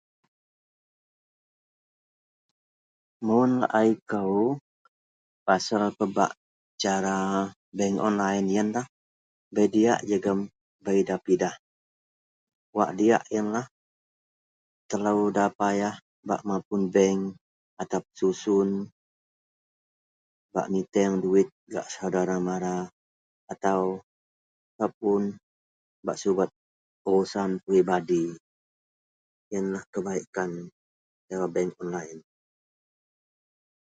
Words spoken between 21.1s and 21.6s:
duit